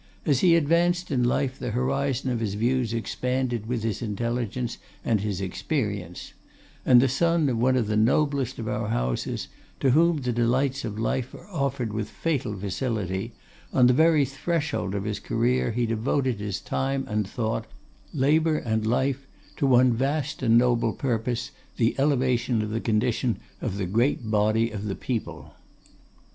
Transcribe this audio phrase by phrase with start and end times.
[0.25, 5.21] As he advanced in life the horizon of his views expanded with his intelligence and
[5.21, 6.33] his experience;
[6.83, 9.47] and the son of one of the noblest of our houses,
[9.79, 13.33] to whom the delights of life are offered with fatal facility,
[13.71, 17.67] on the very threshold of his career he devoted his time and thought,
[18.11, 23.77] labour and life, to one vast and noble purpose, the elevation of the condition of
[23.77, 25.53] the great body of the people.